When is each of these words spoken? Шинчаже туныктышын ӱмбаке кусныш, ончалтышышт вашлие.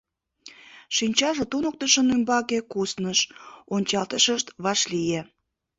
Шинчаже 0.95 1.43
туныктышын 1.51 2.07
ӱмбаке 2.15 2.59
кусныш, 2.71 3.19
ончалтышышт 3.75 4.47
вашлие. 4.63 5.21